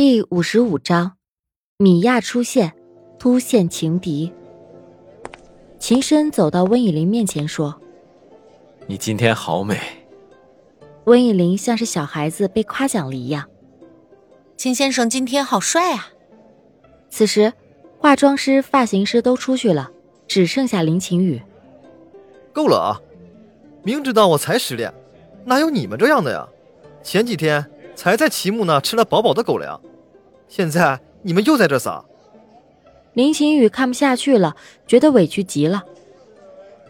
[0.00, 1.16] 第五十五章，
[1.76, 2.72] 米娅出现，
[3.18, 4.32] 突现情敌。
[5.80, 7.80] 秦深走到温以玲面前说
[8.86, 9.76] ：“你今天好美。”
[11.06, 13.50] 温以玲像是小孩子被夸奖了一样
[14.56, 16.10] ：“秦先生今天好帅啊！”
[17.10, 17.52] 此时，
[17.98, 19.90] 化妆师、发型师都出去了，
[20.28, 21.42] 只剩下林晴雨。
[22.52, 23.02] 够了啊！
[23.82, 24.94] 明知道我才失恋，
[25.44, 26.48] 哪有你们这样的呀？
[27.02, 29.80] 前几天才在齐木那吃了饱饱的狗粮，
[30.48, 32.04] 现在你们又在这撒。
[33.12, 35.84] 林晴雨看不下去了，觉得委屈极了。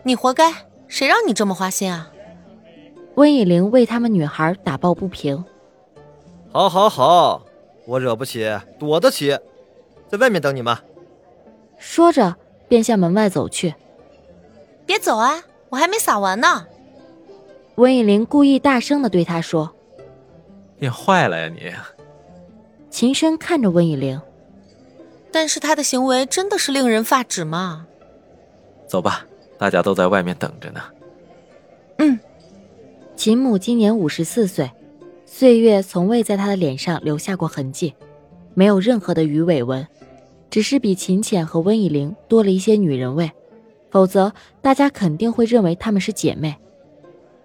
[0.02, 0.52] 你活该，
[0.86, 2.10] 谁让你这么花心啊？
[3.14, 5.44] 温以玲为他们女孩打抱不平。
[6.52, 7.44] 好，好，好，
[7.86, 8.48] 我惹不起，
[8.78, 9.36] 躲得起，
[10.08, 10.76] 在外面等你们。
[11.78, 12.36] 说着，
[12.68, 13.74] 便向门外走去。
[14.86, 16.66] 别走啊，我还没撒完呢。
[17.76, 19.74] 温以玲故意大声的对他说。
[20.78, 21.72] 变坏了呀你！
[22.90, 24.20] 秦深看着温以玲，
[25.30, 27.86] 但是他的行为真的是令人发指吗？
[28.86, 29.26] 走吧，
[29.58, 30.80] 大家都在外面等着呢。
[31.98, 32.18] 嗯。
[33.14, 34.70] 秦母今年五十四岁，
[35.26, 37.92] 岁月从未在她的脸上留下过痕迹，
[38.54, 39.86] 没有任何的鱼尾纹，
[40.48, 43.30] 只是比秦浅和温以玲多了一些女人味，
[43.90, 46.54] 否则大家肯定会认为她们是姐妹。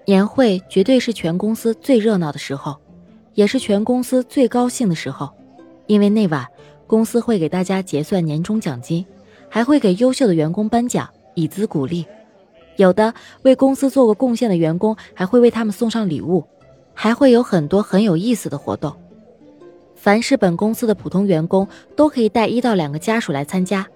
[0.05, 2.77] 年会绝对是全公司最热闹的时候。
[3.33, 5.29] 也是全公司最高兴的时候，
[5.87, 6.47] 因为那晚
[6.87, 9.05] 公司会给大家结算年终奖金，
[9.49, 12.05] 还会给优秀的员工颁奖以资鼓励。
[12.77, 16.43] 有的为公司做过贡献的员工还会为他们送上礼物，
[16.93, 18.95] 还会有很多很有意思的活动。
[19.95, 23.87] 凡是本公司的普通员工都可以带一到两个家属来参加，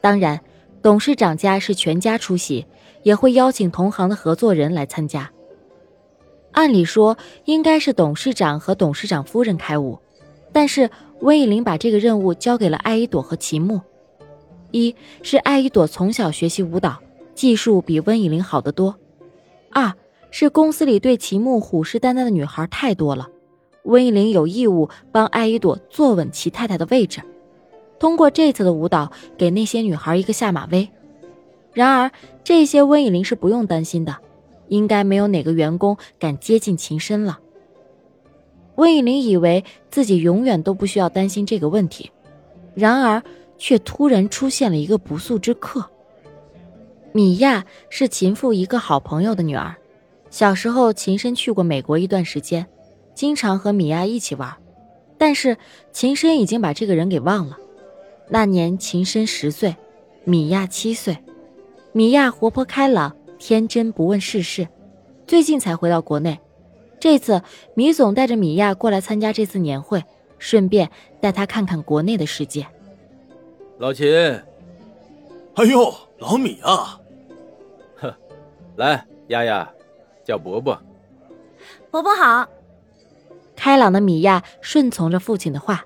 [0.00, 0.40] 当然，
[0.80, 2.64] 董事长家是全家出席，
[3.02, 5.30] 也会邀请同行的合作人来参加。
[6.52, 9.98] 按理说应该是董事长和董事长夫人开舞，
[10.52, 13.80] 但是温以玲把这个任务交给了艾依朵和齐木。
[14.72, 16.98] 一是艾依朵从小学习舞蹈，
[17.34, 18.94] 技术比温以玲好得多；
[19.70, 19.92] 二
[20.30, 23.28] 是公司里对齐木虎视眈眈的女孩太多了，
[23.84, 27.20] 温以玲有义务帮艾依朵坐稳齐太太的位置，
[27.98, 30.88] 通过这次的舞蹈给那些女孩一个下马威。
[31.72, 32.10] 然而
[32.42, 34.16] 这些温以玲是不用担心的。
[34.70, 37.38] 应该没有哪个员工敢接近秦深了。
[38.76, 42.10] 温以玲以为自己永远都不需要担心这个问题，
[42.74, 43.22] 然而
[43.58, 45.84] 却突然出现了一个不速之客。
[47.12, 49.76] 米娅是秦父一个好朋友的女儿，
[50.30, 52.66] 小时候秦深去过美国一段时间，
[53.14, 54.56] 经常和米娅一起玩，
[55.18, 55.58] 但是
[55.92, 57.58] 秦深已经把这个人给忘了。
[58.28, 59.74] 那年秦深十岁，
[60.24, 61.18] 米娅七岁，
[61.92, 63.16] 米娅活泼开朗。
[63.40, 64.68] 天真不问世事，
[65.26, 66.38] 最近才回到国内。
[67.00, 67.42] 这次
[67.74, 70.04] 米总带着米娅过来参加这次年会，
[70.38, 70.90] 顺便
[71.22, 72.66] 带她看看国内的世界。
[73.78, 74.06] 老秦，
[75.54, 77.00] 哎呦，老米啊！
[77.96, 78.12] 哼，
[78.76, 79.72] 来，丫丫，
[80.22, 80.78] 叫伯伯。
[81.90, 82.46] 伯伯好。
[83.56, 85.84] 开朗的米娅顺从着父亲的话。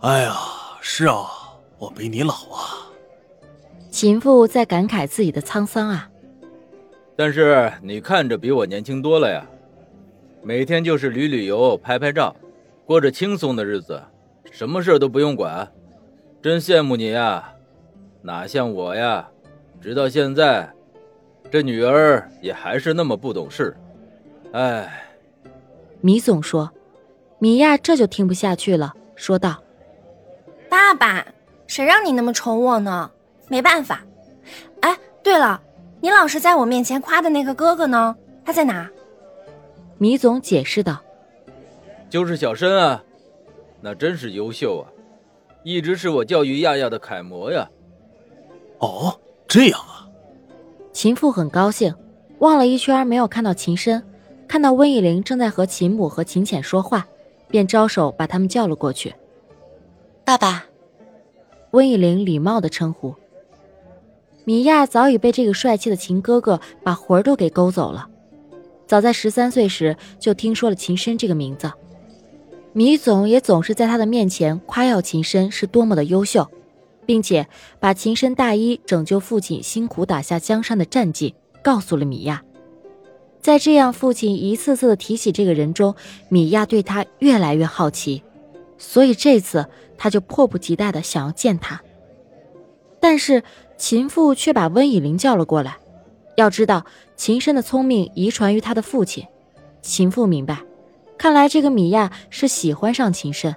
[0.00, 0.34] 哎呀，
[0.80, 1.26] 是啊，
[1.78, 2.90] 我比你老啊。
[3.92, 6.10] 秦父在感慨自己的沧桑啊。
[7.20, 9.46] 但是你看着比我年轻多了呀，
[10.42, 12.34] 每天就是旅旅游、拍拍照，
[12.86, 14.02] 过着轻松的日子，
[14.50, 15.70] 什么事都不用管，
[16.40, 17.52] 真羡慕你呀！
[18.22, 19.28] 哪像我呀，
[19.82, 20.72] 直到现在，
[21.50, 23.76] 这女儿也还是那么不懂事。
[24.52, 25.04] 哎，
[26.00, 26.70] 米总说，
[27.38, 29.62] 米娅这就听不下去了，说道
[30.70, 31.26] ：“爸爸，
[31.66, 33.10] 谁让你那么宠我呢？
[33.48, 34.02] 没办法。
[34.80, 35.60] 哎，对了。”
[36.00, 38.16] 你老是在我面前夸的那个哥哥呢？
[38.44, 38.90] 他在哪？
[39.98, 40.98] 米总解释道
[42.08, 43.04] ：“就是小申啊，
[43.82, 44.88] 那真是优秀啊，
[45.62, 47.68] 一直是我教育亚亚的楷模呀。”
[48.80, 50.08] 哦，这样啊。
[50.92, 51.94] 秦父很高兴，
[52.38, 54.02] 望了一圈没有看到秦深，
[54.48, 57.06] 看到温以玲正在和秦母和秦浅说话，
[57.48, 59.14] 便招手把他们叫了过去。
[60.24, 60.64] 爸爸，
[61.72, 63.14] 温以玲礼貌的称呼。
[64.50, 68.08] 米娅早已被这个帅气的秦哥哥把魂儿都给勾走了。
[68.84, 71.70] 早在十三岁时就听说了秦深这个名字，
[72.72, 76.50] 米总也总是在他的面前夸耀秦深是多么的优秀，
[77.06, 77.46] 并且
[77.78, 82.42] 把秦深大一拯救父亲辛苦打下江山的战绩告诉了米娅。
[83.40, 85.94] 在这样父亲一次次的提起这个人中，
[86.28, 88.24] 米娅对他越来越好奇，
[88.78, 91.80] 所以这次他就迫不及待的想要见他。
[92.98, 93.44] 但是。
[93.80, 95.78] 秦父却把温以玲叫了过来。
[96.36, 96.84] 要知道，
[97.16, 99.26] 秦深的聪明遗传于他的父亲。
[99.80, 100.58] 秦父明白，
[101.16, 103.56] 看来这个米娅是喜欢上秦深。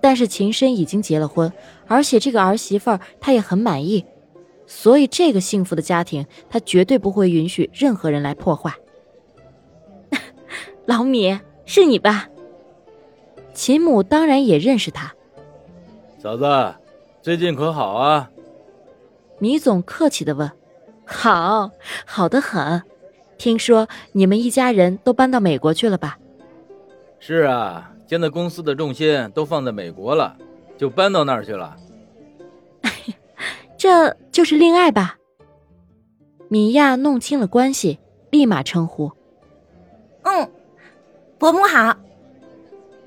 [0.00, 1.52] 但是秦深已经结了婚，
[1.88, 4.04] 而且这个儿媳妇儿他也很满意，
[4.64, 8.72] 所以这个幸福的家庭他绝对不会允许任何人来破坏。
[10.86, 12.28] 老米，是你吧？
[13.52, 15.12] 秦母当然也认识他。
[16.22, 16.46] 嫂子，
[17.20, 18.30] 最近可好啊？
[19.38, 20.50] 米总客气的问
[21.06, 21.70] ：“好，
[22.04, 22.82] 好的很。
[23.36, 26.18] 听说你们一家人都搬到美国去了吧？”
[27.20, 30.36] 是啊，现在公司的重心都放在美国了，
[30.76, 31.76] 就搬到那儿去了。
[33.78, 35.16] 这就是恋爱吧？
[36.48, 37.98] 米娅弄清了关系，
[38.30, 39.12] 立马称呼
[40.22, 40.50] ：“嗯，
[41.38, 41.96] 伯母好。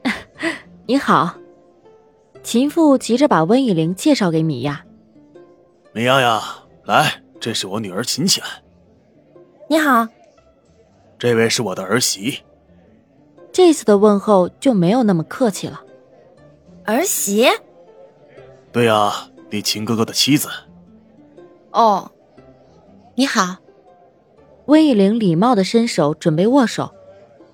[0.85, 1.35] 你好。”
[2.43, 4.83] 秦父急着把温以玲介绍给米娅。
[5.93, 6.41] 米娅呀，
[6.85, 8.41] 来，这是我女儿秦浅。
[9.69, 10.07] 你好。
[11.19, 12.39] 这位是我的儿媳。
[13.51, 15.81] 这次的问候就没有那么客气了。
[16.85, 17.45] 儿媳？
[18.71, 19.11] 对呀，
[19.49, 20.47] 你秦哥哥的妻子。
[21.71, 22.09] 哦，
[23.15, 23.57] 你好。
[24.67, 26.93] 温以玲礼貌的伸手准备握手，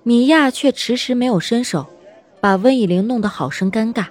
[0.04, 1.86] 米娅却迟迟没有伸手，
[2.40, 4.06] 把温以玲弄得好生尴尬。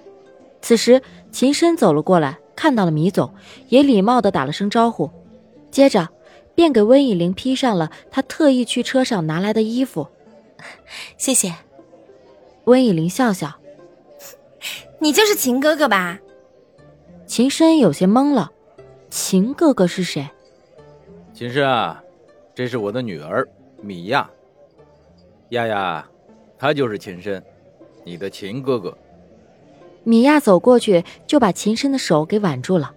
[0.61, 1.01] 此时，
[1.31, 3.33] 秦深走了过来，看到了米总，
[3.69, 5.11] 也礼貌的打了声招呼，
[5.69, 6.09] 接着
[6.55, 10.07] 便给温以玲披上了他特意去车上拿来的衣服。
[11.17, 11.53] 谢谢。
[12.65, 13.59] 温以玲笑笑
[14.99, 16.19] ：“你就是秦哥哥吧？”
[17.27, 18.51] 秦深有些懵了
[19.11, 20.27] ：“秦哥哥是谁？”
[21.33, 22.03] 秦深啊，
[22.55, 23.47] 这是我的女儿
[23.81, 24.27] 米娅。
[25.49, 26.09] 亚亚，
[26.57, 27.41] 她就是秦深，
[28.03, 28.97] 你的秦哥哥。
[30.07, 32.93] 米娅走过去，就把秦深的手给挽住了。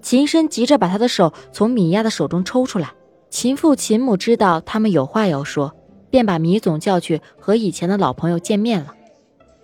[0.00, 2.90] 秦深急着把他的手从米娅的手中抽出来。
[3.28, 5.74] 秦父、秦母知道他们有话要说，
[6.08, 8.94] 便把米总叫去和以前的老朋友见面了。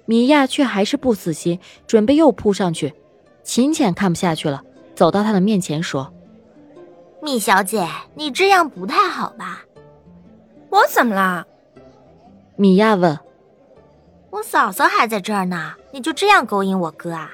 [0.05, 2.93] 米娅却还是不死心，准备又扑上去。
[3.43, 4.63] 秦浅看不下去了，
[4.95, 6.13] 走到他的面前说
[7.23, 9.65] ：“米小姐，你这样不太好吧
[10.69, 11.47] ？”“我怎么了？”
[12.57, 13.19] 米娅问。
[14.31, 17.31] 我嫂嫂还在这儿呢，你就这样勾引我哥啊？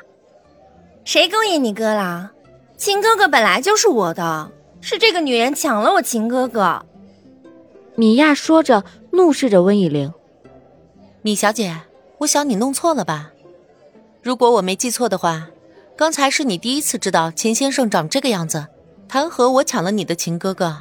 [1.05, 2.33] 谁勾引你哥啦？
[2.77, 4.51] 秦哥哥本来就是我的，
[4.81, 6.85] 是这个女人抢了我秦哥哥。
[7.95, 8.83] 米娅说着，
[9.13, 10.13] 怒视着温以玲。
[11.23, 11.77] 米小姐，
[12.19, 13.31] 我想你弄错了吧？
[14.23, 15.49] 如果我没记错的话，
[15.97, 18.67] 刚才是你第一次知道秦先生长这个样子，
[19.07, 20.77] 谈何我抢了你的秦哥哥？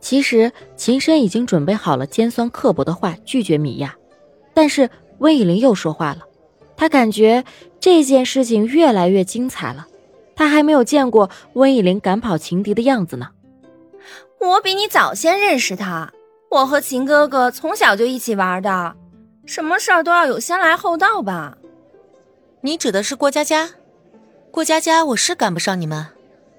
[0.00, 3.94] 其实秦深已经准备好了尖酸刻薄的话拒绝米娅。
[4.52, 4.90] 但是
[5.20, 6.26] 温以玲又说话了，
[6.76, 7.44] 她感觉
[7.78, 9.86] 这件事情越来越精彩了。
[10.34, 13.28] 她还没有见过温以玲赶跑情敌的样子呢。
[14.40, 16.10] 我比你早先认识他，
[16.50, 18.96] 我和秦哥哥从小就一起玩的，
[19.44, 21.58] 什么事儿都要有先来后到吧？
[22.62, 23.70] 你指的是郭佳佳？
[24.50, 26.06] 郭佳佳，我是赶不上你们，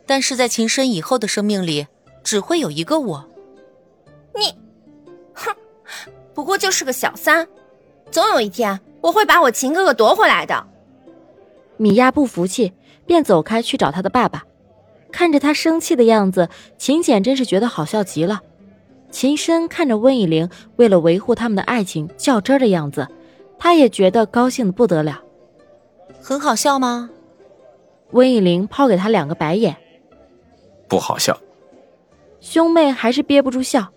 [0.06, 1.88] 但是在秦深以后的生命里，
[2.24, 3.28] 只会有一个我。
[4.36, 4.56] 你，
[5.34, 5.52] 哼，
[6.36, 7.48] 不过就是个小三。
[8.12, 10.68] 总有一天，我会把我秦哥哥夺回来的。
[11.78, 12.74] 米娅不服气，
[13.06, 14.44] 便走开去找他的爸爸。
[15.12, 18.42] 看着他生气的样子，秦简真是觉得好笑极了。
[19.10, 23.08] 秦深看着温以玲为了维护他们的爱情较真的样子，
[23.58, 25.22] 他也觉得高兴的不得了。
[26.22, 27.10] 很好笑吗？
[28.12, 29.76] 温以玲抛给他两个白眼。
[30.88, 31.38] 不好笑。
[32.42, 33.90] 兄妹还是憋不住笑。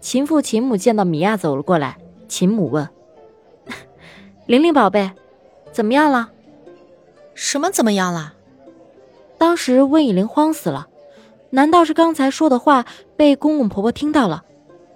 [0.00, 1.98] 秦父秦母见到米娅走了过来，
[2.28, 2.88] 秦母问。
[4.46, 5.10] 玲玲宝贝，
[5.72, 6.30] 怎么样了？
[7.34, 8.34] 什么怎么样了？
[9.38, 10.86] 当时温以玲慌死了，
[11.50, 12.86] 难道是刚才说的话
[13.16, 14.44] 被公公婆婆听到了？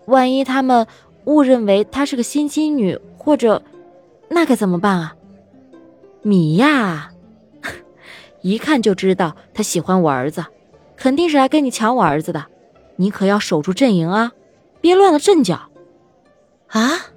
[0.06, 0.86] 万一他们
[1.24, 3.60] 误认为她是个心机女，或者，
[4.28, 5.16] 那该怎么办啊？
[6.22, 7.10] 米娅，
[8.42, 10.44] 一看就知道她喜欢我儿子，
[10.96, 12.46] 肯定是来跟你抢我儿子的，
[12.94, 14.30] 你可要守住阵营啊，
[14.80, 15.58] 别乱了阵脚。
[16.68, 17.09] 啊？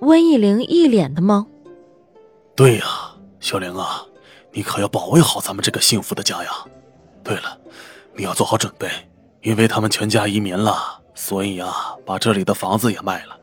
[0.00, 1.46] 温以玲一脸的懵。
[2.56, 2.84] 对呀，
[3.38, 4.04] 小玲啊，
[4.52, 6.50] 你可要保卫好咱们这个幸福的家呀。
[7.22, 7.58] 对了，
[8.14, 8.88] 你要做好准备，
[9.42, 13.36] 因为他们全家移民了，所以呀，把这里的房子也卖了。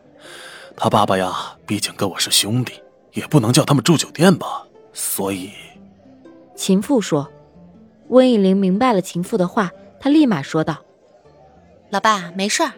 [0.76, 2.74] 他爸爸呀，毕竟跟我是兄弟，
[3.14, 4.64] 也不能叫他们住酒店吧。
[4.94, 5.52] 所以，
[6.56, 7.30] 秦父说。
[8.10, 10.78] 温以玲明白了秦父的话，他立马说道
[11.92, 12.72] ：“老爸，没事儿，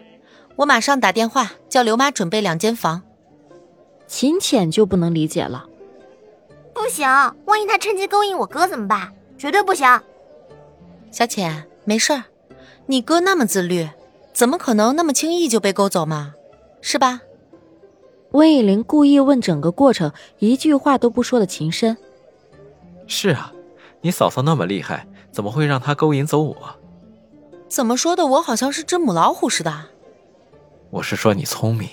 [0.56, 3.02] 我马上打电话叫刘妈准备两间房。”
[4.10, 5.66] 秦浅就不能理解了，
[6.74, 7.06] 不行，
[7.44, 9.12] 万一他趁机勾引我哥怎么办？
[9.38, 9.86] 绝对不行。
[11.12, 12.24] 小浅，没事儿，
[12.86, 13.88] 你哥那么自律，
[14.32, 16.34] 怎么可能那么轻易就被勾走嘛？
[16.80, 17.20] 是吧？
[18.32, 21.96] 温以玲故意问整个过程，一句话都不说的秦深。
[23.06, 23.52] 是啊，
[24.00, 26.56] 你嫂嫂那么厉害，怎么会让她勾引走我？
[27.68, 28.26] 怎么说的？
[28.26, 29.72] 我好像是只母老虎似的。
[30.90, 31.88] 我是说你聪明。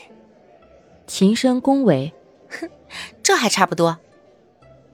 [1.08, 2.14] 秦深恭维。
[2.50, 2.70] 哼，
[3.24, 3.98] 这还差不多。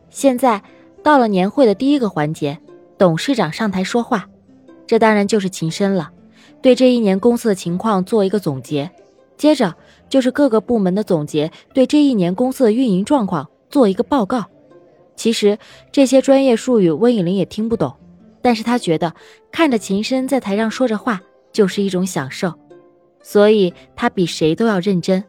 [0.10, 0.62] 现在
[1.02, 2.60] 到了年会的第一个环节，
[2.98, 4.30] 董事长上台说话，
[4.88, 6.12] 这当然就是秦深了，
[6.62, 8.90] 对这一年公司的情况做一个总结。
[9.36, 9.76] 接着
[10.08, 14.46] 就是各个部门的总结，对这一年公司的运营状况做一个报告。
[15.16, 15.58] 其实
[15.92, 17.94] 这些专业术语温以玲也听不懂，
[18.42, 19.14] 但是他觉得
[19.52, 22.54] 看着秦深在台上说着话就是一种享受，
[23.22, 25.24] 所以他比谁都要认真。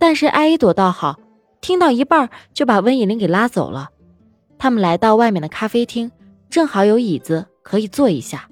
[0.00, 1.20] 但是艾依朵倒好，
[1.60, 3.90] 听到一半就把温以玲给拉走了。
[4.58, 6.10] 他们来到外面的咖啡厅，
[6.48, 8.49] 正好有椅子可以坐一下。